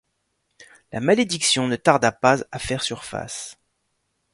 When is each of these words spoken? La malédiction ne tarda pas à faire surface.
La 0.91 0.99
malédiction 0.99 1.67
ne 1.67 1.75
tarda 1.75 2.11
pas 2.11 2.39
à 2.51 2.57
faire 2.57 2.81
surface. 2.81 3.59